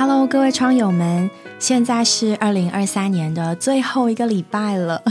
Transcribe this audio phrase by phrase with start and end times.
[0.00, 5.04] Hello，各位窗友们，现在是二零二三年的最后一个礼拜了，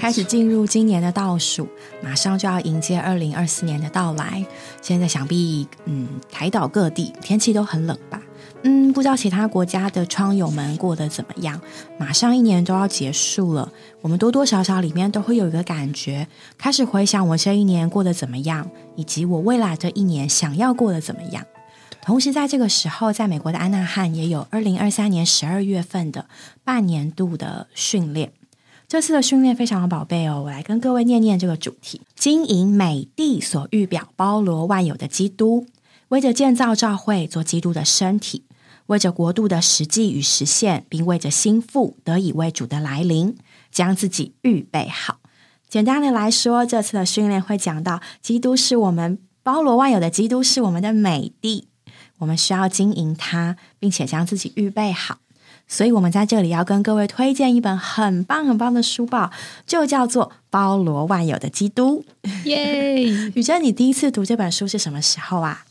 [0.00, 1.68] 开始进入今年的倒数，
[2.02, 4.44] 马上就要迎接二零二四年的到来。
[4.82, 8.20] 现在想必，嗯，台岛各地天气都很冷吧？
[8.64, 11.60] 嗯，不知道其他国家的窗友们过得怎么样？
[11.98, 13.70] 马上一年都要结束了，
[14.00, 16.26] 我们多多少少里面都会有一个感觉，
[16.58, 21.44] 开始回想我这一年过得怎么样，以及我未来这一年想要过得怎么样。
[22.08, 26.26] 同时，在这个时候，在美国的安纳汉也有二零二三年十二月份的
[26.64, 28.32] 半年度的训练。
[28.88, 35.66] 这次的训练非常的宝贝哦，我来跟各位念念这个主题：经营美地所预表包罗万有的基督，
[36.08, 38.44] 为着建造教会做基督的身体，
[38.86, 43.36] 为着国度的实际与实现，并为着心腹得以为主的来临，
[43.70, 45.18] 将自己预备好。
[45.68, 51.68] 简单的来说，这次的训练会讲到，基督是我们包罗万有的基督，是我们的美地。
[52.18, 55.18] 我们需要经营它，并且将自己预备好。
[55.70, 59.30] 所以，我们在这里要跟各位推荐一本很棒很棒的书报，
[59.66, 62.02] 就叫做《包罗万有的基督》。
[62.44, 63.04] 耶！
[63.36, 65.66] 雨珍，你第一次读这本书是什么时候啊？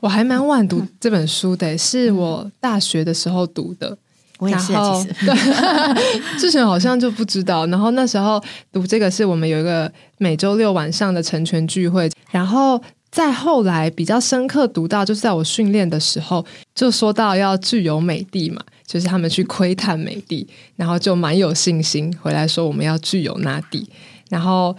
[0.00, 3.98] 我还蛮晚读这本书的，是我大学的时候读的。
[4.38, 7.66] 我也是，其实 对，之前好像就不知道。
[7.66, 8.42] 然后那时候
[8.72, 12.82] 读这个，是我们有一个每周六晚上的成全聚会，然后。
[13.12, 23.86] 再后来比较深刻读到，就是在我训练的时候，就说到要具有美地嘛，就是他们去窥探美地，然后就蛮有信心回来说我们要具有那地。
[24.30, 24.74] 然后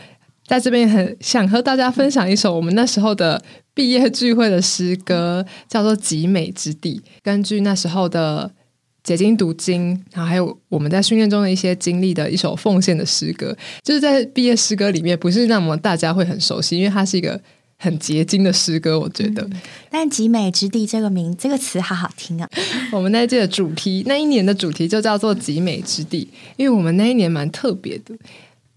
[0.47, 3.39] 在这边很想和大家分享一首我们那时候的
[3.75, 6.99] 毕业聚会的诗歌，叫做《极美之地》。
[7.21, 8.49] 根据那时候的
[9.03, 17.39] 解经读经，然后还有我们在训练中的一些经历的一首奉献的诗歌，就是在毕业诗歌里面不是那么大家会很熟悉，因为它是一个。
[17.83, 19.45] 很结晶的诗歌，我觉得。
[19.89, 22.49] 但“极美之地”这个名这个词好好听啊！
[22.93, 28.15] 我们那一届的主题，那一年的主题就叫做“极美之地”，因为我们那一年蛮特别的。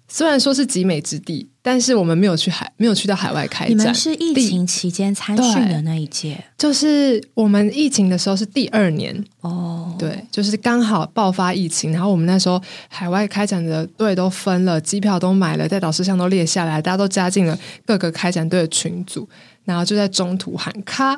[0.08, 3.70] 虽然说是极美之地，但是我们没有去海，没有去到海外开展。
[3.70, 9.92] 你们是疫情期间参训的那一届，就是我们疫情的时候是第二年哦。
[9.98, 19.28] 对，就是刚好爆发疫情，然后我们那时候海外开展的队都分了，机票都买了，在导师上都列下来，大家都加进了各个开展队的群组，
[19.64, 21.16] 然后就在中途喊卡，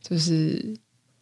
[0.00, 0.76] 就是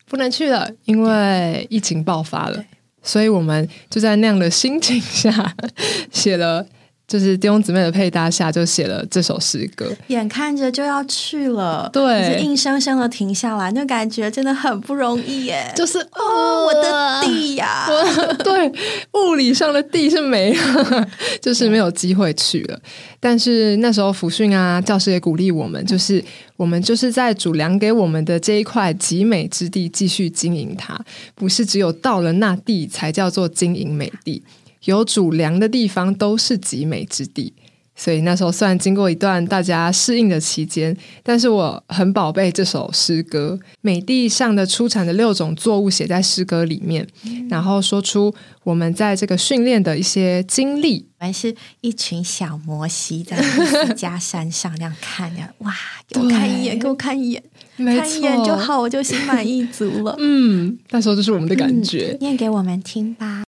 [0.07, 2.63] 不能去了，因为疫情爆发了，
[3.03, 5.57] 所以我们就在那样的心情下
[6.13, 6.67] 写了。
[7.11, 9.85] 就是弟兄姊妹的配搭下，就写了这首诗歌。
[10.07, 15.73] 眼看着就要去了，对，硬生生的停下来，那感觉真的很不容易耶。
[15.75, 17.89] 就是哦，我的地呀，
[18.45, 18.73] 对，
[19.15, 21.09] 物理上的地是没了，
[21.43, 22.81] 就是没有机会去了。
[23.19, 26.25] 但是那时候福训啊，教师也鼓励我们，就是
[26.57, 30.97] 我们就是在主粮给我们的这一块极美之地继续经营它，
[31.35, 34.41] 不是只有到了那地才叫做经营美地。
[34.85, 37.53] 有主粮的地方都是极美之地，
[37.95, 47.07] 所以那时候虽然经过一段大家适应的期间，但是我很宝贝这首诗歌，美地上的出产的六种作物写在诗歌里面，
[47.51, 51.07] 然后说出我们在这个训练的一些经历。
[51.21, 55.71] 我们是一群小摩西在一家山上那样看着， 哇，
[56.09, 57.43] 给我看一眼，给我看一眼，
[57.77, 60.17] 看一眼就好，我就心满意足了。
[60.19, 63.43] 嗯，那时候就是我们的感觉，念给我们听吧。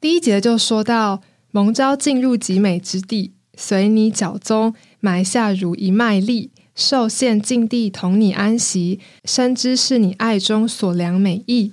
[0.00, 11.72] 第一节就说到蒙召进入极美之地，随你脚踪埋下如一麦粒，受限境地同你安息，深知是你爱中所良美意，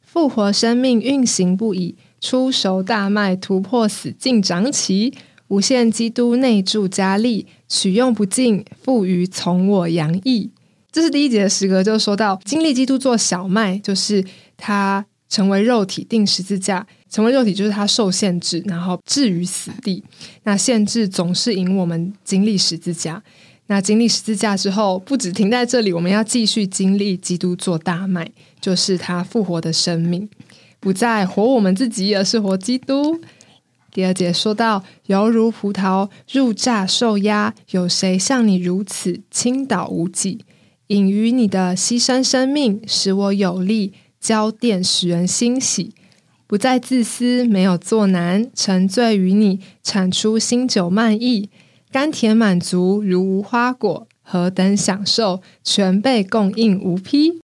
[0.00, 5.14] 复活生命运行不已，出熟大麦突破死境长起，
[5.46, 10.50] 无限基督内住加力，取用不尽，富余从我洋溢。
[10.90, 14.24] 这是第一节的诗歌，就说到经历基督做小麦，就是
[14.56, 16.86] 他成为肉体定十字架。
[17.08, 20.04] 成为肉体就是它受限制，然后置于死地。
[20.44, 23.20] 那限制总是引我们经历十字架。
[23.66, 28.30] 那经历十字架之后，不止停在这里，我们要继续经历基督做大麦，
[28.60, 30.28] 就是他复活的生命，
[30.78, 33.20] 不再活我们自己，而是活基督。
[33.92, 40.44] 第二节说到，犹如葡萄入榨受压，有谁像你如此倾倒无己，
[40.88, 45.94] 隐于你的牺牲生命，使我有力，浇奠使人欣喜。
[46.46, 51.48] 不再自私，没有作难，沉醉于你，产出新酒漫溢，
[51.92, 57.40] 甘甜满足如无花果，何等享受，全被供应无批。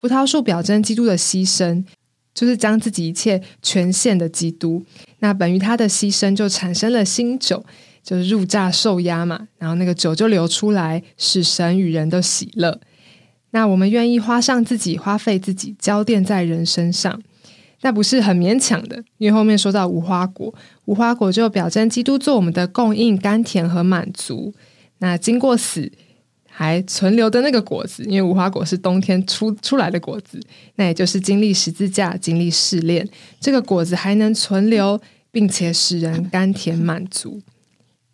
[0.00, 1.84] 葡萄树表征基督的牺牲，
[2.32, 4.82] 就是将自己一切全献的基督。
[5.18, 7.62] 那本于他的牺牲，就产生了新酒，
[8.02, 12.80] 就是入榨受压嘛，然后那个酒就流出来，使神与人的喜乐。
[13.52, 17.20] 那我们愿意花上自己，花费自己，浇奠在人身上，
[17.80, 19.02] 那不是很勉强的。
[19.18, 20.54] 因为后面说到无花果，
[20.84, 24.54] 无花果就表征基督做我们的供应，甘甜和满足。
[24.98, 25.90] 那经过死
[26.46, 30.38] 还存留的那个果子，因为无花果是冬天出出来的果子，
[30.76, 33.08] 那也就是经历十字架、经历试炼，
[33.40, 35.00] 这个果子还能存留，
[35.32, 37.40] 并且使人甘甜满足。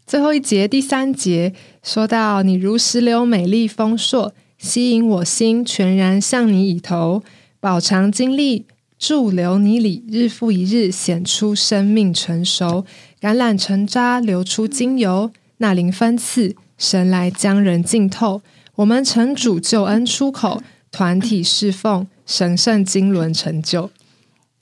[0.06, 1.52] 最后一节第三节
[1.82, 7.22] 说到：“你如石榴，美丽丰硕。”吸引我心，全然向你倚投，
[7.60, 8.64] 饱尝经历，
[8.98, 12.84] 驻留你里，日复一日显出生命成熟。
[13.20, 18.42] 橄榄成渣，流出精油，那灵分赐，神来将人浸透。
[18.76, 23.90] 我们成主救恩出口，团体侍奉，神圣经纶成就。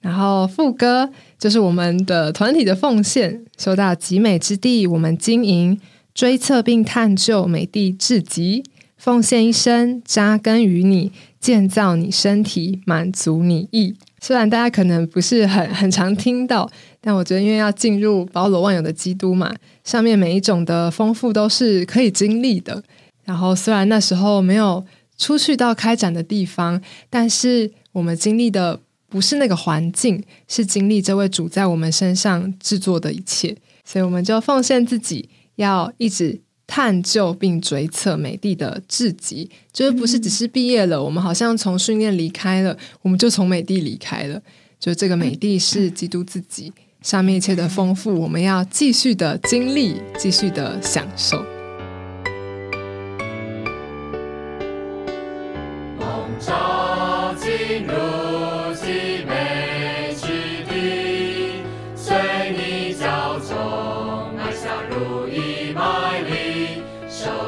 [0.00, 5.80] 然后副歌就是我们的团体的奉献，收到极美之地，我们经营
[6.12, 8.62] 追测并探究美地至极。
[9.04, 13.94] 奉献一生，扎根于你，建造你身体，满足你意。
[14.22, 16.66] 虽然大家可能不是很很常听到，
[17.02, 19.54] 但我觉得因为要进入包罗万有的基督嘛，
[19.84, 22.82] 上面每一种的丰富都是可以经历的。
[23.24, 24.82] 然后虽然那时候没有
[25.18, 26.80] 出去到开展的地方，
[27.10, 28.80] 但是我们经历的
[29.10, 33.54] 不是那个环境，是经历这位主在我们身上制作的一切。
[33.84, 36.40] 所以我们就奉献自己，要一直。
[36.66, 44.40] 探究并追测美帝的至极，就是不是只是毕业了，我们好像从训练离开了，我们就从美帝离开了。
[44.80, 51.53] 就这个美帝是基督自己，上面一切的丰富，我们要继续的经历，继续的享受。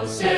[0.07, 0.36] 集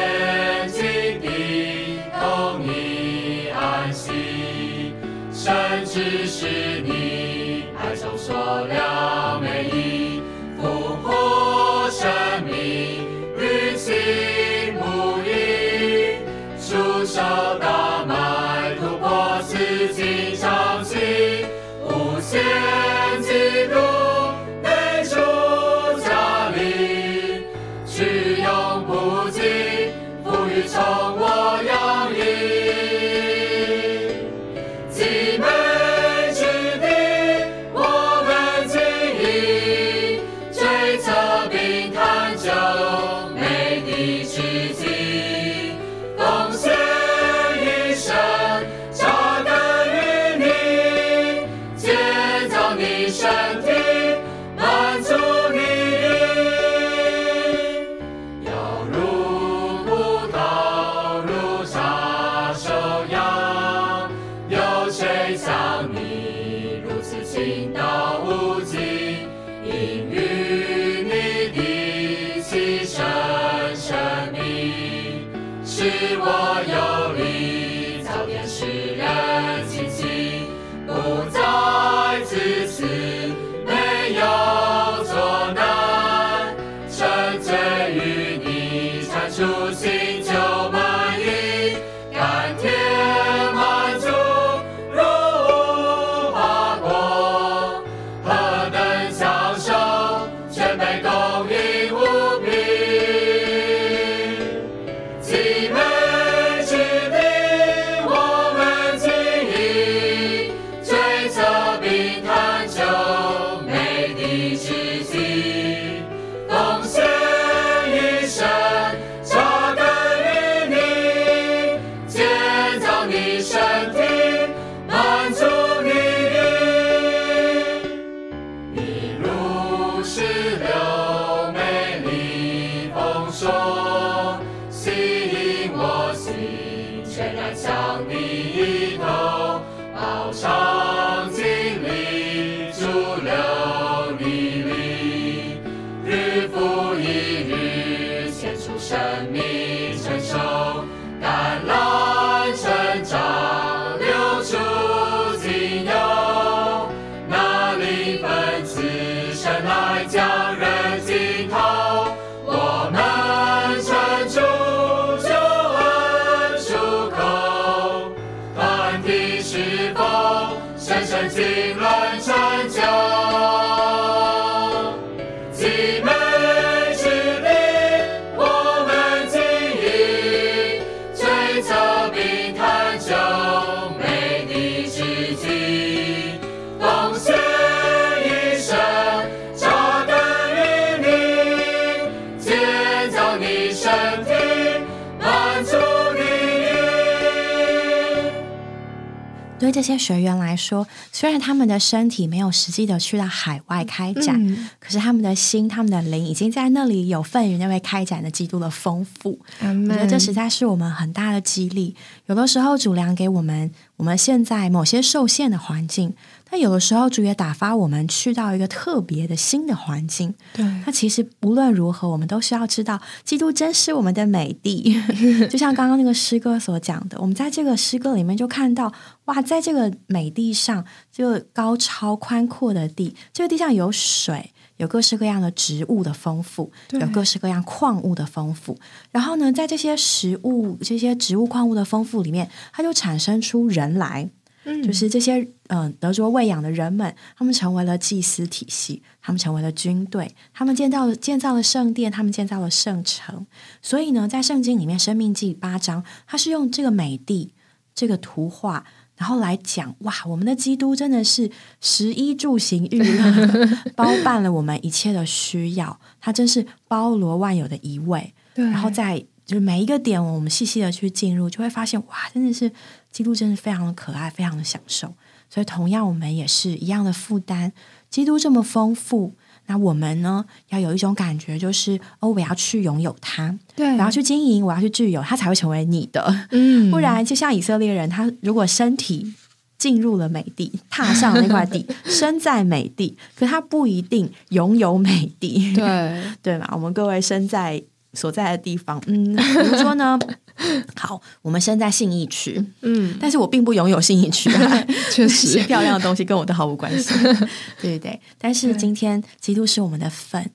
[199.58, 209.38] 对这些学员来说，虽然他们的身体没有实际的去到海外开展，嗯可是他们的心、他们的灵已经在那里有份于那位开展的基督的丰富。
[209.60, 211.96] 阿我觉得这实在是我们很大的激励。
[212.26, 216.14] 有的时候主粮给我们，我们现在某些受限的环境，
[216.50, 220.34] 但有的时候主也打发我们去到一个特别的新的环境。
[220.52, 225.00] 对，那其实无论如何，我们都需要知道，基督真是我们的美地。
[225.50, 228.92] 就像刚刚那个诗歌所讲的，我们在这个诗歌里面就看到，
[229.26, 234.52] 哇，在这个美地上，这个高超宽阔的地，这个地上有水。
[234.78, 238.78] 有各式各样的植物的丰富，对有各式各样矿物的丰富。
[239.10, 244.30] 然后呢，在这些食物、这些植物、矿物的丰富里面，它就产生出人来。
[244.68, 245.36] 嗯就是这些
[245.68, 253.46] 嗯、呃德州喂养的人们，他们成为了祭司体系，他们成为了军队，他们建造了建造了圣殿，他们建造了圣城。
[253.80, 257.54] 所以呢，在圣经里面，《生命记》八章，它是用这个美地
[257.94, 258.84] 这个图画，
[259.16, 268.34] 然后来讲哇，我们的基督真的是十衣住行娱乐， 包办了我们一切的需要，他真是包罗万有的一位。
[268.54, 272.70] 对，然后在就是每一个点，我们细细的去进入，就会发现哇，真的是
[273.18, 275.12] 基督，真是非常的可爱，非常的享受。
[275.50, 277.72] 所以，同样我们也是一样的负担。
[278.08, 279.34] 基督这么丰富，
[279.66, 286.46] 那我们呢，要有一种感觉，就是哦，我要去拥有它，对，我要去经营，我要去具有，它才会成为你的。
[286.52, 289.34] 嗯，不然，就像以色列人，他如果身体
[289.76, 295.74] 进入了美地，踏上那块地， 身在美地，可他不一定拥有美地。
[295.74, 296.68] 对， 对嘛？
[296.74, 297.82] 我们各位身在
[298.12, 300.16] 所在的地方，嗯，比如说呢，
[300.96, 307.14] 好，我们身在信义区，嗯，但是我并不拥有信义区、啊， 确实，漂亮的东西跟我都毫无关系，
[307.80, 308.20] 对对对？
[308.36, 310.50] 但是今天基督是我们的份，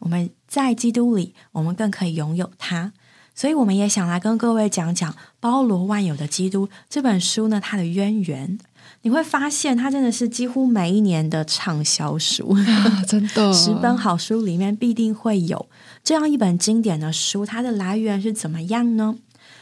[0.00, 2.92] 我们在基督里，我们更可以拥有它。
[3.32, 8.58] 所以，我们也想来跟各位讲讲《包罗万有的基督》这本书呢，它的渊源。
[9.02, 12.50] 你会发现，它真的是几乎每一年的畅销书。
[12.68, 15.68] 啊，真的， 十本好书里面必定会有
[16.04, 19.16] 这样一本经典的书，它的来源是怎么样呢？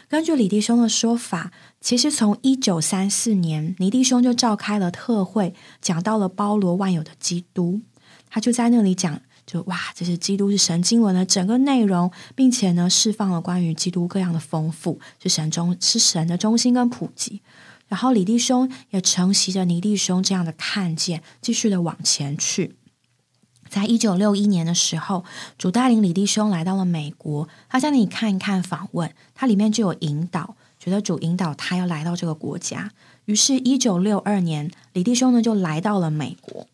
[0.09, 7.83] 根据李弟兄的说法，其实从一九三四年，李弟兄就召开了特会，讲到了包罗万有的基督，
[8.30, 17.42] 他就在那里讲，就哇，这是基督是神经文的整个内容，并且呢，释放了关于基督各样的丰富，是神中是神的中心跟普及。
[17.88, 22.76] 然后李弟兄也承袭着倪弟兄这样的看见，继续的往前去。
[23.68, 25.25] 在一九六一年的时候，
[25.59, 32.92] 主带领李弟兄来到了美国，他向你看一看访问，他里面就有引导，觉得主引导他要来到这个国家。
[33.26, 36.66] 于是，一九六二年，李弟兄呢就来到了美国。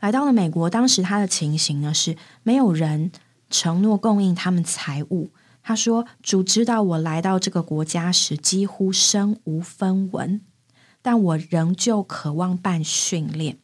[0.00, 3.12] 来到了美国，当时他的情形呢是没有人
[3.48, 5.30] 承诺供应他们财物。
[5.62, 10.40] 他说：“主知道我来到这个国家时几乎身无分文，
[11.02, 13.58] 但我仍旧渴望办训练。”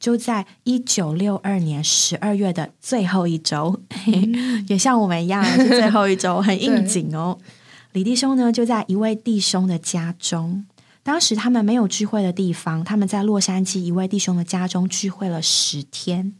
[0.00, 3.80] 就在一九六二年十二月的最后一周，
[4.68, 7.38] 也像我们一样是最后一周，很应景哦。
[7.92, 10.66] 李弟兄呢就在一位弟兄的家中，
[11.02, 16.34] 当时他们没有聚会的地方，他们在洛杉矶一位弟兄的家中聚会了十天。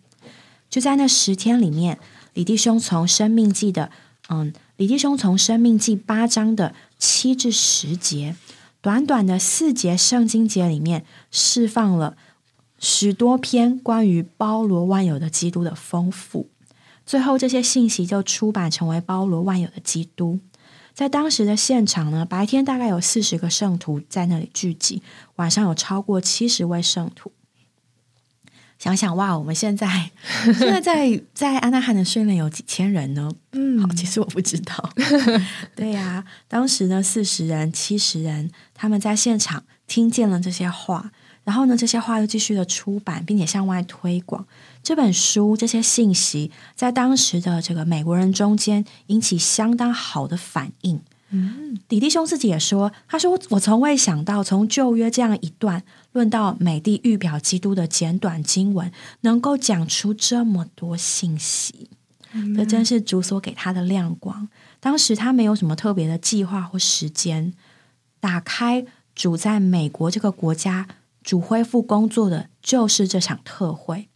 [0.68, 1.98] 就在那十天里面，
[2.34, 3.90] 李弟兄从《生命记》的
[4.28, 8.34] 嗯，李弟兄从《生命记》八章的七至十节，
[8.84, 12.18] 短短的四节圣经节里面，释放了
[12.78, 16.50] 许多篇关于包罗万有的基督的丰富。
[17.06, 20.38] 最后，这些信息就出版成为包罗万有的基督。
[20.92, 25.02] 在当时的现场呢，白天大概有四十个圣徒在那里聚集，
[25.36, 27.32] 晚上有超过七十位圣徒。
[28.84, 30.10] 想想哇，我们现在
[30.44, 33.30] 现在在在安纳汉的训练有几千人呢？
[33.52, 34.90] 嗯，好，其实我不知道。
[35.74, 41.12] 对呀、当时呢，四十人、七十人，他们在现场听见了这些话，
[41.44, 44.46] 然后呢，这些话又继续的出版，并且向外推广。
[44.82, 51.00] 这本书这些信息，在当时的这个美国人中间引起相当好的反应。
[51.30, 55.82] 嗯，李弟兄自己也说：“他说我从未想到，从旧约这样一段
[56.14, 58.90] 论到美帝预表基督的简短经文，
[59.21, 61.90] 能够讲出这么多信息。
[62.56, 64.49] 这真是主所给他的亮光。
[64.80, 67.52] 当时他没有什么特别的计划或时间，
[68.18, 70.88] 打开主在美国这个国家
[71.23, 74.09] 主恢复工作的就是这场特会。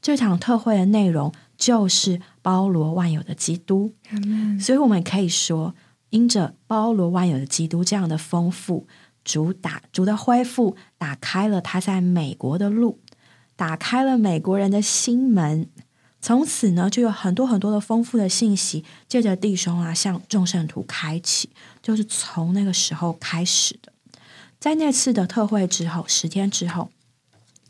[0.00, 3.94] 这场特会的内容就是包罗万有的基督。
[4.60, 5.74] 所以我们可以说，
[6.10, 8.86] 因着包罗万有的基督这样的丰富，
[9.24, 12.98] 主打主的恢复，打开了他在美国的路，
[13.56, 15.68] 打开了美国人的心门，
[16.20, 21.50] 从此呢，就有很多很多的丰富的信息，借着弟兄啊向众圣徒开启，
[21.82, 23.92] 就是从那个时候开始的。
[24.58, 26.90] 在那次的特会之后，十天之后，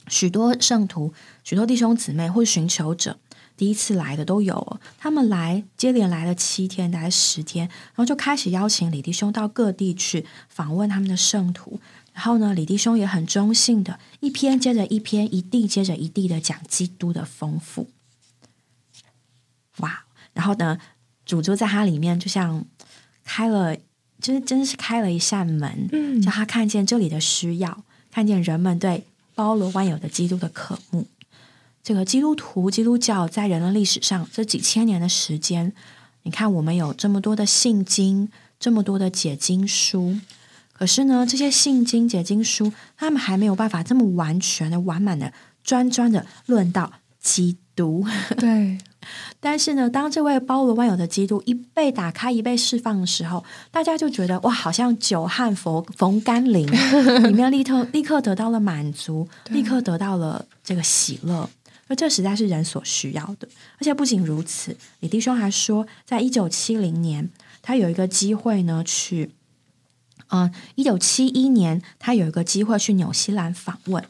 [0.09, 3.19] 许多圣徒、许多弟兄姊妹或寻求者，
[3.57, 11.81] 第一次来的都有，他们来接连来了七天，大概十天，然后就开始邀请李弟兄到各地去访问他们的圣徒。
[12.13, 17.89] 然后呢，李弟兄也很中性的，一篇接着一篇，一地接着一地的讲基督的丰富。
[19.79, 20.05] 哇！
[20.35, 20.79] 然后呢，
[21.25, 22.65] 主就在他里面，就像
[23.25, 23.75] 开了，
[24.21, 31.07] 就是真是开了一扇门，嗯叫他看见这里的需要，看见人们对包罗万有的基督的渴慕。
[31.83, 35.73] 这个基督徒、基督教在人类历史上这几千年的时间，
[36.23, 38.29] 你看我们有这么多的信经，
[38.61, 40.17] 这么多的解经书，
[40.73, 45.33] 可是呢，这些信经、解经书，他们还没有办法这么完全的、完满的、
[45.65, 48.07] 专专的论到基督。
[48.37, 48.79] 对，
[49.41, 56.65] 但是呢，当这位包罗万有的基督一被打开、一被释放的时候，大家就觉得哇，好像久旱逢逢甘霖，
[57.27, 61.51] 里面立刻立刻得到了满足，立刻得到了这个喜乐。
[61.89, 63.49] 而这实在是人所需要的。
[63.79, 67.29] 而且不仅如此，李弟兄还说，在一九七零年，
[67.61, 69.31] 他有一个机会呢，去，
[70.29, 74.05] 嗯，一九七一年，他有一个机会去纽西兰访问。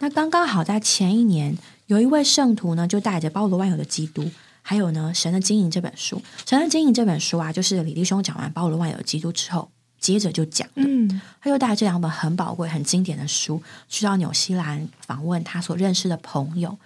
[0.00, 1.56] 那刚刚好在前一年，
[1.86, 4.30] 有一位圣徒呢，就带着包罗万有的基督，
[4.62, 6.16] 还有呢《神的经营》这本书，
[6.48, 10.82] 《神的经营》这本书啊，就是李弟兄讲完包罗万有的基督之后，接着就讲的。
[10.86, 16.78] 嗯，他又带这两本很宝贵、很经典的书，去到纽西兰访问他所认识的朋友。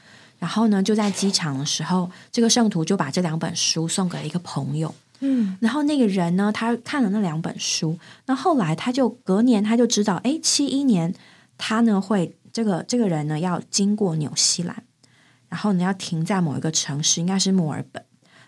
[0.42, 4.92] 然后呢，就在机场的时候，这个圣徒就把这两本书送给了一个朋友。
[5.20, 11.14] 嗯，然后那个人呢，他看了那两本书，那后来他就隔年他就知道，哎，七一年
[11.56, 14.82] 他呢会这个这个人呢要经过纽西兰，
[15.48, 18.04] 然后呢要停在某一个城市，应该是墨尔本。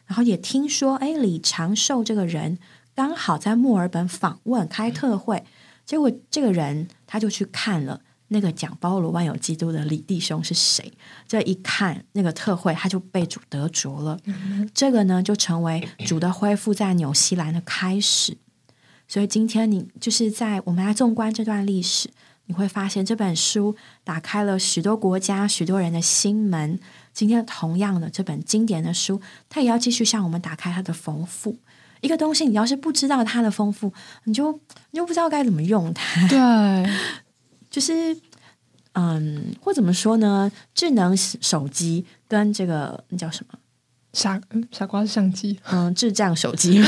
[0.07, 2.59] 然后也听说，哎，李长寿这个人
[2.97, 5.45] 刚好在墨尔本访问开特会，
[5.87, 8.01] 结果这个人他就去看了
[8.35, 10.93] 那个讲包罗万有基督的李弟兄是谁。
[11.29, 14.19] 这一看那个特会，他就被主得着了。
[14.75, 18.37] 这个呢，就成为主的恢复在纽西兰的开始。
[19.07, 22.11] 所以今天你就是在我们来纵观这段历史，
[22.47, 26.81] 你会发现这本书打开了许多国家、许多人的心门。
[27.13, 31.57] 今天同样的这本经典的书，它也要继续向我们打开它的丰富。
[32.01, 33.93] 一个东西，你要是不知道它的丰富，
[34.25, 34.53] 你就
[34.91, 36.27] 你就不知道该怎么用它。
[36.29, 36.39] 对，
[37.75, 38.17] 就是
[38.93, 40.49] 嗯，或怎么说呢？
[40.73, 43.59] 智能手机跟这个那叫什么？
[44.13, 46.81] 傻嗯傻瓜相机，嗯，智障手机，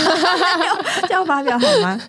[1.09, 2.01] 这样发表好吗？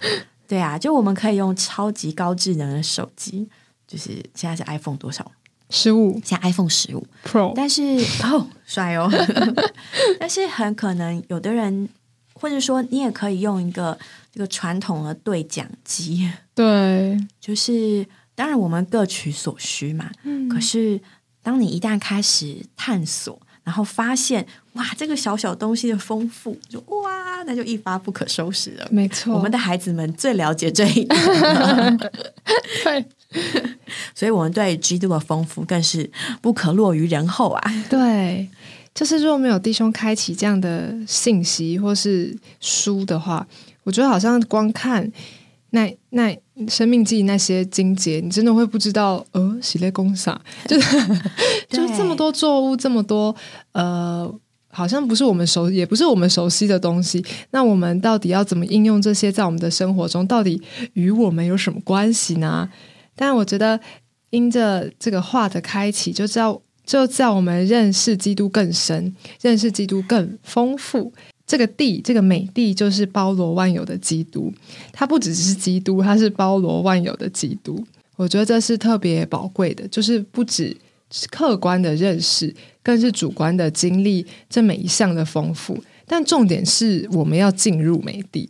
[0.47, 3.49] 对啊，就我们可以用超级高智能的手机，
[3.87, 5.31] 就是现在是 iPhone 多少？
[5.71, 7.81] 十五像 iPhone 十五，Pro，但是
[8.23, 9.09] 哦，帅哦！
[10.19, 11.89] 但是很可能有的人，
[12.33, 13.97] 或者说你也可以用一个
[14.31, 18.05] 这个传统的对讲机，对，就是
[18.37, 20.11] 当然我们各取所需嘛。
[20.23, 21.01] 嗯可是
[21.41, 28.87] 当你一旦开始探索，然后发现哇，这个小小东西的丰富，就哇，那就一发不可收拾了。
[28.91, 31.97] 没错，我们的孩子们最了解这一点，
[32.83, 33.05] 对
[34.13, 36.09] 所以我们对基督的丰富更是
[36.41, 37.85] 不可落于人后啊！
[37.89, 38.47] 对，
[38.93, 43.45] 就是如果没有弟兄开启这样的信息或是书的话，
[43.83, 45.11] 我觉得好像光看
[45.71, 50.97] 那那生命记那些精节，你真的会不知道，呃，喜类公啥， 就是
[51.69, 53.35] 就是这么多作物，这么多
[53.73, 54.33] 呃。
[54.69, 57.25] 好像不是我们熟，也不是我们熟悉的东西。
[57.49, 60.27] 那我们到底要怎么应用这些在我们的生活中？
[60.27, 60.61] 到底
[60.93, 62.69] 与我们有什么关系呢？
[63.15, 63.79] 但我觉得，
[64.29, 71.11] 因着这个话的开启，就知道就在我们认识基督更深，认识基督更丰富。
[71.47, 74.53] 这个地，这个美地，就是包罗万有的基督。
[74.91, 77.81] 它不只是基督，它是包罗万有的基督。
[78.17, 80.75] 我觉得这是特别宝贵的，就是不止
[81.31, 85.81] 客观的认识，更是主观的经历这每一项的丰富。
[86.09, 88.49] 但重点是我们要进入美地。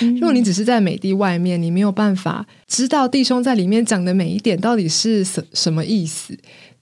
[0.00, 6.34] 如果你只是在美地外面，你没有办法知道弟兄在里面讲的每一点到底是什什么意思。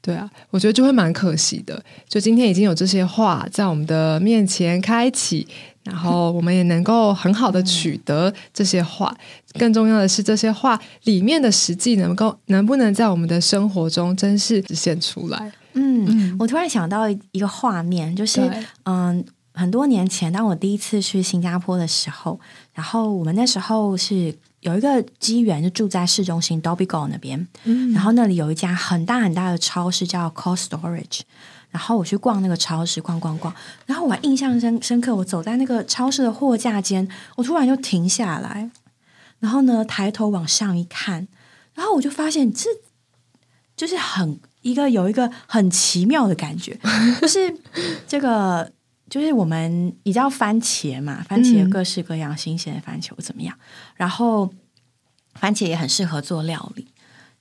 [0.07, 1.83] 对啊，我觉得就会蛮可惜的。
[2.09, 5.45] 就今天已经有这些话在我们的面前开启，
[5.83, 9.12] 然后我们也能够很好的取得这些话。
[9.59, 15.53] 更重要的是，这些话里面的实际能够能不能在我们的生活中真是实现出来？
[15.73, 18.49] 嗯，我突然想到一个画面，就是
[18.85, 22.38] 嗯，很多年前，当我第一次去新加坡的时候，
[22.75, 24.33] 然后我们那时候是
[24.66, 27.92] 有一个机缘，就住在市中心 Dobby Go 那边，嗯。
[27.92, 31.20] 然后那里有一家很大很大的超市叫 Cold Storage，
[31.70, 33.55] 然后我去逛那个超市，逛逛逛，
[33.87, 38.68] 然后我还印象深深刻，我走在那个超市的货架间，我突然就停下来，
[39.38, 41.29] 然后呢抬头往上一看，
[41.74, 42.68] 然后我就发现这
[43.76, 46.76] 就是很一个有一个很奇妙的感觉，
[47.20, 47.57] 就是
[48.09, 48.72] 这个
[49.09, 53.57] 就是我们你知道番茄嘛，番茄各式各样新鲜的番茄怎么样，
[53.95, 54.53] 然后
[55.35, 56.88] 番茄也很适合做料理。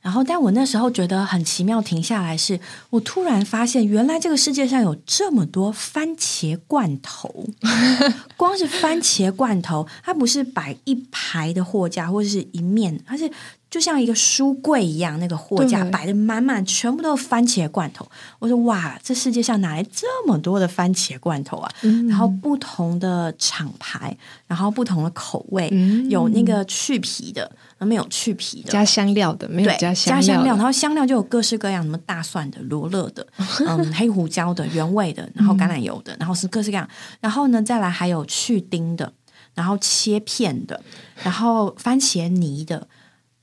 [0.05, 2.59] 然后，但我那时候觉得很奇妙，停下来是
[2.91, 7.47] 我突然发现，原来这个世界上有这么多番茄罐头。
[8.37, 13.27] 光是番茄罐头，它不是摆一排的货架或者是一面，它是
[13.67, 18.07] 就像一个书柜一样，那个货架摆的满满，全部都是番茄罐头。
[18.37, 21.71] 我说哇，这世界上哪来这么多的番茄罐头啊？
[22.07, 24.15] 然后不同的厂牌，
[24.45, 25.67] 然后不同的口味，
[26.11, 27.51] 有那个去皮的。
[27.83, 33.27] 没有去皮的，加香料的，没有加加香料，然后香料就有各式各样，什么大蒜的、罗勒的、
[33.67, 36.88] 嗯，黑胡椒的、原味的，然后橄榄油的，然后是各式各样。
[37.19, 39.11] 然后呢，再来还有去丁的，
[39.53, 40.81] 然后切片的，
[41.23, 42.88] 然后番茄泥的，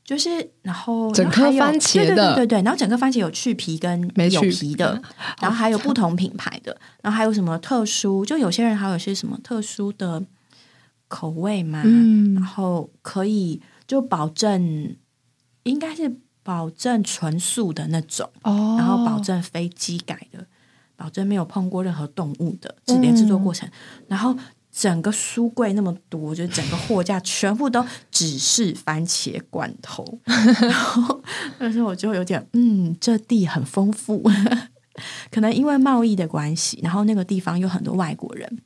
[0.02, 5.00] 就是然后整颗番茄的，对对对，然后整个番茄有去皮跟没有皮的，
[5.40, 10.22] 然后还有不同品牌的，然后还有什么特殊，就有些人还有些什么特殊的
[11.08, 11.82] 口味嘛，
[12.34, 13.60] 然后可以。
[13.92, 14.96] 就保证
[15.64, 20.46] 应该是保证纯素的那种，然后保证非机改的，
[20.96, 23.68] 保证没有碰过任何动物的，连制作过程。
[24.08, 24.34] 然后
[24.70, 30.02] 整个书柜那么多，就整个货架全部都只是番茄罐头。
[30.24, 31.22] 然后
[31.58, 34.22] 那时候我就有点，嗯，这地很丰富，
[35.30, 38.58] 可能因为贸易的关系，然后那个地方有很多外国人。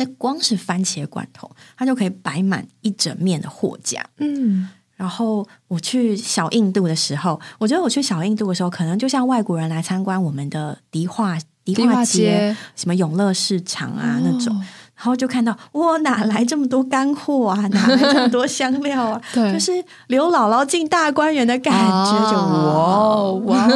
[0.00, 4.02] 在光是番茄罐头，它就可以摆满一整面的货架。
[4.16, 14.58] 嗯，然后我去小印度的时候，我觉得我去小印度的时候，可能就像外国人来参观我们的迪化迪化街、什么永乐市场啊那种。
[15.00, 17.56] 然后就看到哇，哪来这么多干货啊？
[17.68, 19.22] 哪来这么多香料啊？
[19.32, 21.72] 对，就是刘姥姥进大观园的感
[22.04, 23.66] 觉，就哇哇！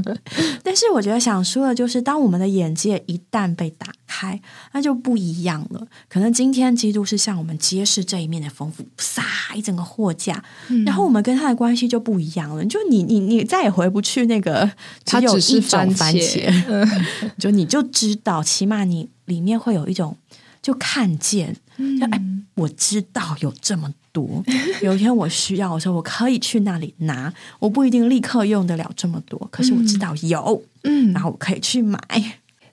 [0.64, 4.40] 但是我觉得想说的就是，当我们的眼界一旦被打开，
[4.72, 5.86] 那就不一样了。
[6.08, 9.22] 可能今天基督是向我们揭示这一面的丰富，撒
[9.54, 10.42] 一整个货架，
[10.86, 12.64] 然后我们跟他的关系就不一样了。
[12.64, 14.70] 就你你你再也回不去那个
[15.04, 16.50] 只有一种番茄，
[17.38, 20.16] 就你就知道，起码你里面会有一种。
[20.62, 22.22] 就看见，就哎，
[22.54, 24.44] 我知道有这么多。
[24.82, 27.32] 有一天我需要的时候，我可以去那里拿。
[27.58, 31.98] 我不一定立刻用得了这么多，可是我知道有，嗯，然后我可以去买，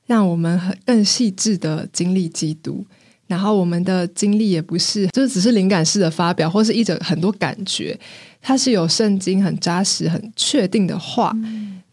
[0.05, 2.85] 让我们很更细致的经历基督。
[3.27, 7.97] 然后我们的经历也不是，就是只是灵感式的发表，或是一整很多感觉，
[8.41, 11.35] 它是有圣经很扎实、很确定的话。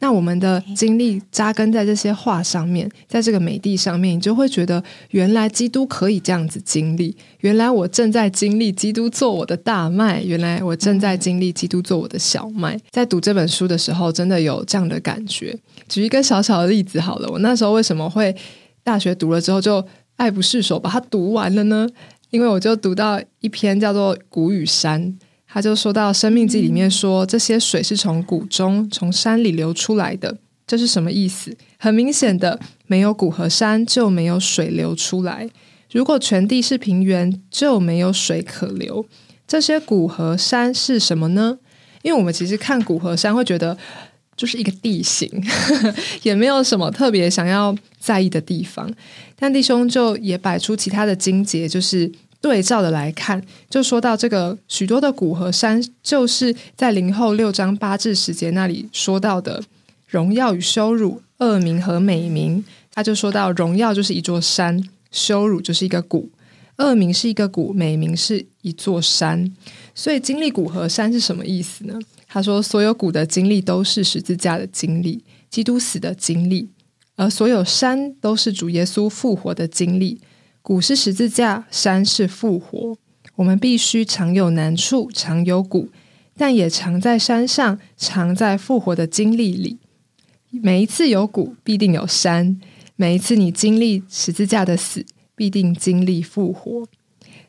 [0.00, 7.16] 那我们的经历扎根在这些话上面，在这个美地上面，你就会觉得原来基督可以这样子经历。
[7.40, 12.78] 原来我正在经历基督做我的大麦，原来我正在经历基督做我的小麦。
[12.90, 15.56] 在读这本书的时候，真的有这样的感觉。
[15.88, 18.34] 举一个小小的例子好了，我那时候为什么会
[18.82, 19.82] 大学读了之后就
[20.16, 21.88] 爱不释手把它读完了呢？
[22.28, 25.02] 因为我就读到一篇叫做《谷雨山》。
[25.54, 30.36] 他就说到《生命记》里面说，这些水是从谷中、从山里流出来的，
[30.66, 31.56] 这是什么意思？
[31.78, 35.48] 很明显的，没有谷和山就没有水流出来。
[35.92, 39.06] 如果全地是平原，就没有水可流。
[39.46, 41.56] 这些谷和山是什么呢？
[42.02, 43.78] 因为我们其实看谷和山会觉得
[44.36, 45.30] 就是一个地形，
[46.24, 48.92] 也没有什么特别想要在意的地方。
[49.36, 52.10] 但弟兄就也摆出其他的经节，就是。
[52.44, 59.64] 对照的来看，就说到这个许多的谷和山，就是在零后六章八至十节那里说到的
[60.06, 62.62] 荣耀与羞辱、恶名和美名。
[62.92, 64.78] 他就说到荣耀就是一座山，
[65.10, 66.28] 羞辱就是一个谷，
[66.76, 69.50] 恶名是一个谷，美名是一座山。
[69.94, 71.98] 所以经历谷和山是什么意思呢？
[72.28, 76.68] 他说，所有谷的经历都是十字架的经历，基督死的经历，
[77.16, 80.20] 而所有山都是主耶稣复活的经历。
[80.66, 82.96] 谷是十字架，山是复活。
[83.36, 85.90] 我们必须常有难处，常有谷，
[86.38, 89.76] 但也常在山上，常在复活的经历里。
[90.50, 92.56] 每一次有谷，必定有山；
[92.96, 95.04] 每一次你经历十字架的死，
[95.36, 96.88] 必定经历复活。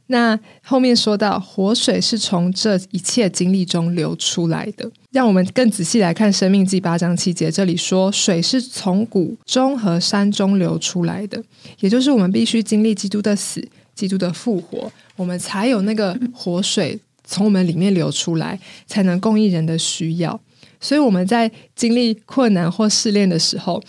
[0.07, 4.89] 那后面说到，活水是从这一切经历中流出来的。
[5.11, 11.41] 让我们更仔细来看《生命记》八章七节，这里说水是从谷中和山中流出来的，
[11.79, 13.65] 也就是我们必须经历基督的死、
[13.95, 20.39] 基督的复活，我们才有那个活水从我们里面流出来，才能供应人的需要。
[20.79, 23.81] 所以我们在经历困难或试炼的时候，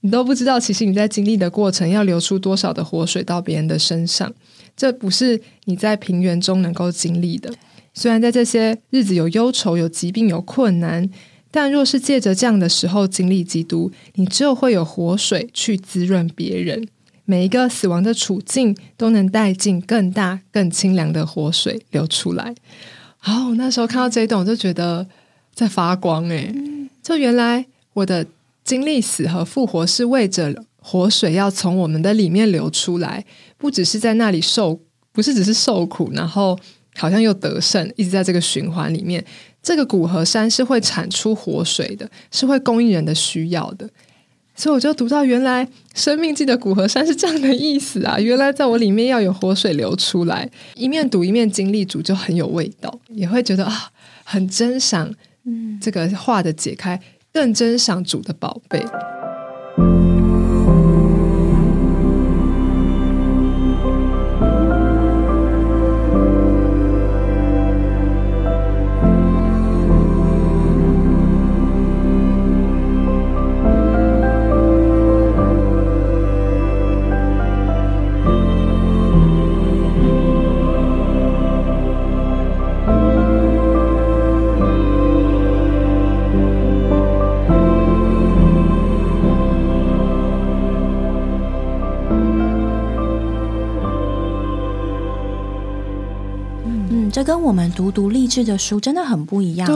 [0.00, 4.32] 你都不知道，其实你在经历的过程要流出多少的活水到别人的身上，
[4.76, 7.52] 这不是你在平原中能够经历的。
[7.94, 11.08] 虽然在这些日子有忧愁、有疾病、有困难，
[11.50, 16.86] 但若是借着这样的时候经历基督，你就会有活水去滋润别人。
[17.24, 22.54] 每一个死亡的处境都能带进更大、更清凉的活水流出来。
[23.24, 25.04] 哦，那时候看到这一段，我就觉得
[25.54, 26.54] 在发光诶，
[27.02, 28.24] 就原来我的
[28.62, 33.24] 经历死和复活是为着活水要从我们的里面流出来，
[33.56, 34.80] 不只是在那里受，
[35.12, 36.58] 不是只是受苦，然后。
[36.98, 39.22] 好像又得胜，一直在这个循环里面。
[39.62, 43.86] 这个古河山是会产出活水的，是会供应人的需要的。
[44.54, 48.18] 所以我就读到，原来生命记的古河山是这样的意思啊！
[48.18, 50.50] 原来在我里面要有活水流出来。
[50.74, 53.90] 一面读一面经历主，就很有味道，也会觉得啊，
[54.24, 55.12] 很珍赏。
[55.44, 56.98] 嗯，这个话的解开，
[57.30, 58.82] 更珍赏主的宝贝。
[97.12, 99.66] 这跟我们读读励志的书真的很不一样。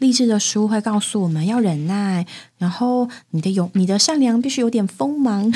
[0.00, 5.48] 励志的书会告诉我们要忍耐，然后你的勇、你的善良必须有点锋芒。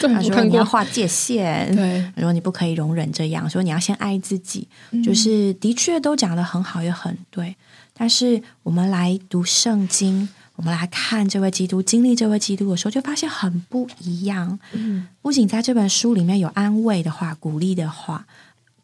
[0.00, 4.68] 他说你要划界限，对，说你不可以容忍这样，说你要先爱自己。
[5.04, 7.56] 就是的确都讲的很好，也很对。
[7.92, 14.60] 但是我们来读圣经，我们来看这位基督经历这位基督的时候，就发现很不一样。
[14.72, 18.26] 嗯，不仅在这本书里面有安慰的话、鼓励的话、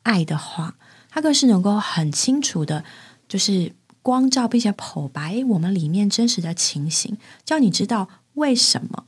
[0.02, 0.74] 爱的话。
[1.18, 2.84] 他更是能够很清楚的，
[3.26, 9.02] 就是光照并且剖白我们里面真实的情形，叫你知道为什么，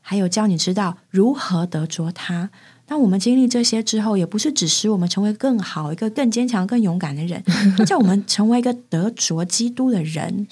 [0.00, 2.50] 还有教你知道如何得着他。
[2.86, 7.40] 当我们经历这些之后，也不是只使我们成为更好、一个更坚强、更勇敢的人，
[7.86, 10.48] 叫我们成为一个得着基督的人。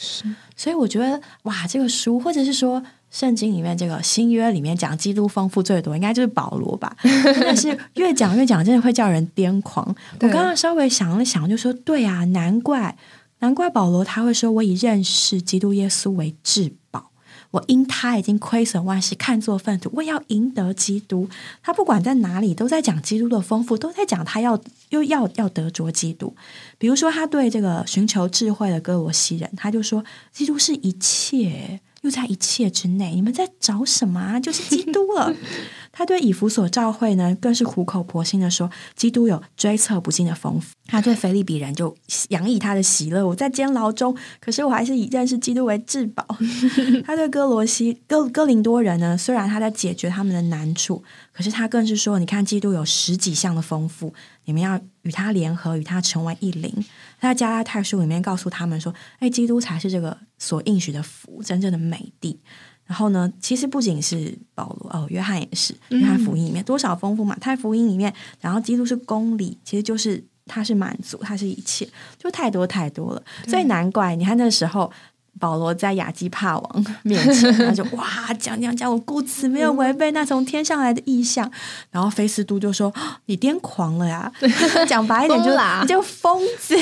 [0.57, 2.81] 所以我觉得，哇，这个书，或者是说。
[3.13, 6.97] 圣经里面这个新约里面讲基督丰富最多，应该就是保罗吧？
[7.05, 9.87] 但是越讲越讲，真的会叫人癫狂。
[10.21, 12.97] 我刚刚稍微想了想，就说对啊，难怪
[13.41, 17.11] 难怪保罗他会说：“我以认识基督耶稣为至宝，
[17.51, 21.29] 我因他已经亏损万事，看作粪土，我要赢得基督。”
[21.63, 26.35] 他不管在哪里，都在讲基督的丰富，都在讲他要又要要得着基督。
[26.79, 34.39] 比如说，他对这个寻求智慧的哥罗西人，他就说：“基督是一切。”又在一切之内，你们在找什么啊？
[34.39, 35.35] 就是基督了。
[35.95, 40.75] 他对以弗所教会呢，更是苦口婆心的说，基督有追测不尽的丰富。
[40.87, 41.95] 他对腓利比人就
[42.31, 43.27] 洋溢他的喜乐。
[43.27, 46.27] 我在监牢中，可是我还是以认识基督为至宝。
[47.05, 54.15] 他对哥罗西哥哥林多人呢，虽然他在解决他们的难处，可是他更是说，你看基督有十几项的丰富，
[54.47, 56.85] 你们要与他联合，与他成为一灵。
[57.23, 62.41] 他在加拉太书里面告诉他们说，哎，基督才是这个所应许的福，真正的美地。
[62.85, 63.33] 然后呢？
[63.41, 65.73] 其实不仅是保罗哦，约翰也是。
[65.91, 67.37] 约翰福音里面多少丰富嘛？
[67.37, 73.23] 太福音里面，然后基督是公理，其实就是他是满足，他是一切，就太多太多了。
[73.47, 74.93] 所以难怪你看那时候
[75.43, 81.51] 保罗在亚基帕王面前，他就哇讲讲讲，我故此没有违背那从天上来的意象。
[81.91, 82.95] 然后菲斯都就说
[83.27, 84.33] ：“你癫狂了呀！”
[84.87, 86.77] 讲白一点，就你这个疯子，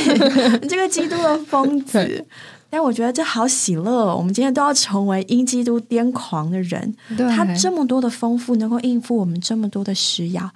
[0.61, 2.27] 你这个基督的疯子。
[2.69, 6.95] 但我觉得这好喜乐，我们今天都要成为因基督癫狂的人。
[7.35, 10.51] 他这么多的丰富，能够应付我们这么多的需要。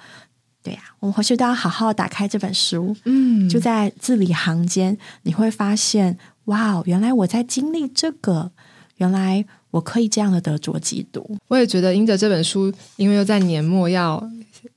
[0.63, 2.95] 对呀，我们回去都要好好打开这本书。
[3.05, 8.51] 嗯，就在字里行间，你会发现，哇哦，原来我在经历这个，
[8.99, 11.39] 原来我可以这样的得着基督。
[11.49, 14.23] 我也觉得，因着这本书，因为又在年末要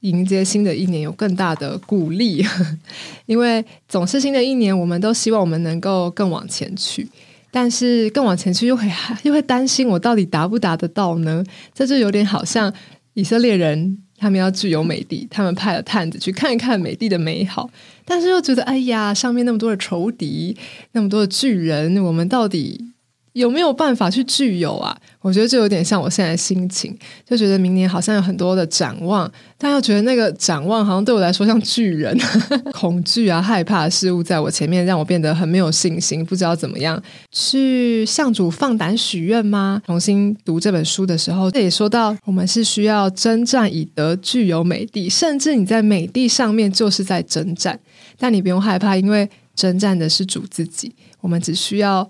[0.02, 2.46] 迎接新的一年，有更大的鼓励。
[3.26, 7.08] 因为总是新的一年，我们都希望我们能够更往前去。
[7.50, 8.92] 但是更往前去又会
[9.24, 11.44] 又会担心我到底达不达得到呢？
[11.74, 12.72] 这就有点好像
[13.14, 17.70] 以色列人他们要具有美帝，他们派了探子去看一看美帝的美好，
[18.04, 20.58] 但是又觉得哎呀，上面那么多的仇敌，
[20.94, 22.92] 那么多的巨人，我们到底
[23.38, 24.98] 有没有办法去具有啊？
[25.22, 32.18] 我觉得这有点像我现在的心情，就觉得明年好像有很多的展望，但又觉得那个展望好像对我来说像巨人，
[32.74, 39.82] 恐惧啊、害怕的事物在我前面，让我变得很没有信心，不知道怎么样去向主放胆许愿吗？
[39.86, 47.80] 重新读这本书的时候，这也说到我们是需要征战以得具有美地，甚至你在美地上面就是在征战，
[48.18, 52.10] 但你不用害怕，因为征战的是主自己，我们只需要。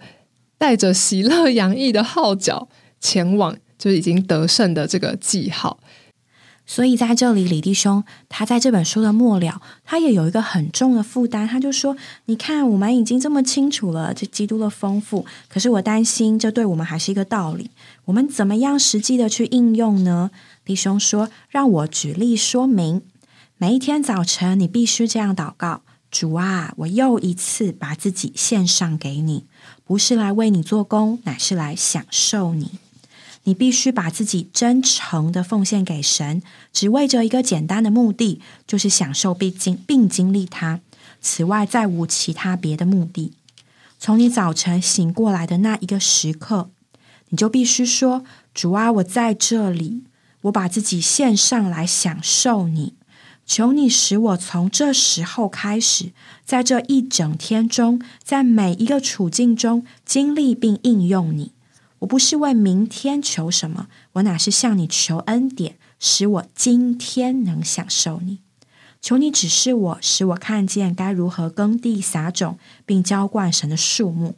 [0.58, 2.68] 带着喜乐洋溢的号角
[3.00, 5.80] 前往，就已经得胜的这个记号。
[6.70, 11.48] 所以在这里，李弟兄他在这本书的末了，他也有一个很重的负担。
[11.48, 17.72] 他就说：“你看，我们已经这么清楚了这基督的丰富，可是我担心这对我们还是一个道理。
[18.04, 20.30] 我们怎么样实际的去应用呢？”
[20.66, 23.02] 弟兄说：“让我举例说明。
[23.58, 29.46] 每一天早晨，你必须这样祷告：主啊，我又一次把自己献上给你。”
[29.88, 32.72] 不是来为你做工，乃是来享受你。
[33.46, 40.82] 你必须把自己真诚的奉献给神，只为着一个简单的目的，就是享受并经并经历它。
[41.22, 43.32] 此外，再无其他别的目的。
[43.98, 46.70] 从你早晨醒过来的那一个时刻，
[47.30, 50.04] 你就必须说：“主啊，我在这里，
[50.42, 52.96] 我把自己献上来享受你。”
[53.48, 56.12] 求你使我从这时候开始，
[56.44, 61.54] 在这一整天中，在每一个处境中经历并应用你。
[62.00, 68.40] 我不是为明天求什么，我乃是向你求恩典，使我今天能享受你。
[69.02, 74.36] 求你指示我，使我看见该如何耕地撒种，并浇灌神的树木。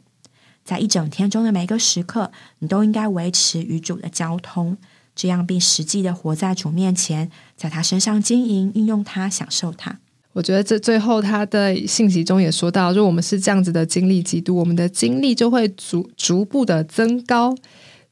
[0.64, 4.78] 在一整天中的每个时刻，你都应该维持与主的交通。
[5.14, 9.98] 这样，并实际的活在主面前，在他身上经营、运用他、享受他。
[10.32, 17.54] 我觉得这最后他的信息中也说到，如果我们是这样子的经历基督，我们的经历就会逐逐步的增高。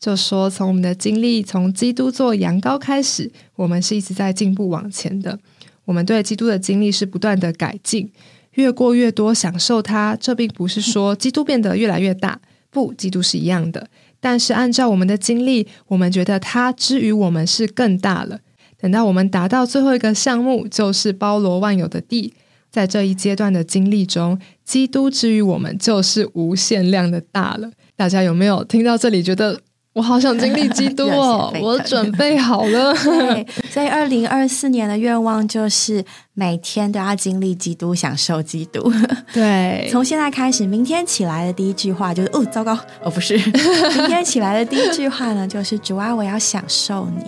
[0.00, 5.38] 就说从我们的经历，从基督做羊羔开始，我们是一直在进步往前的。
[5.84, 8.10] 我们对基督的经历是不断的改进，
[8.52, 10.16] 越过越多，享受它。
[10.20, 13.88] 这并不是说基督变得越来越大，不，基督是一样的。
[14.20, 18.40] 但是，按照我们的经历，我们觉得它之于我们是更大了。
[18.80, 22.34] 等到我们达到最后一个项目，就是包罗万有的地，
[22.70, 27.70] 在这一阶段的经历中，基督之于我们就是无限量的大了。
[27.96, 29.60] 大家有没有听到这里觉得？
[29.98, 31.52] 我好想经历基督哦！
[31.60, 32.94] 我准备好了。
[33.02, 38.92] 对，所以二零二四年的愿望就是每天都要经历基督，享受基督。
[39.34, 43.36] 对，从现在开始，明天起来的第一句话就是：哦，糟糕，哦，不是。
[43.98, 47.24] 明天起来的第一句话呢，就是主啊，我要享受你。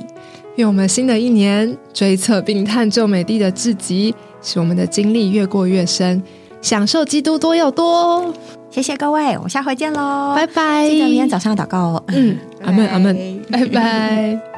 [0.54, 6.22] 愿我们新的一年追测并探究美丽的至极，使我们的经历越过越深，
[6.62, 8.32] 享受基督多又多。
[8.70, 10.88] 谢谢各位，我们下回见喽，拜拜！
[10.88, 12.02] 记得明天早上祷告哦。
[12.08, 14.49] 嗯，阿门阿门，拜拜。